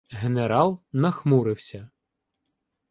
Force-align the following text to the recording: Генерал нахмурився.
Генерал 0.21 0.79
нахмурився. 0.91 1.89